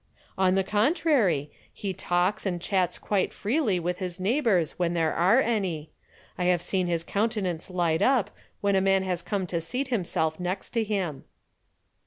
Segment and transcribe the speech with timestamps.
[0.35, 1.51] "On the contrary.
[1.71, 5.91] He talks and chats quite freely with his neighbors when there are any.
[6.39, 10.39] I have seen his countenance light up when a man has come to seat himself
[10.39, 11.25] next to him."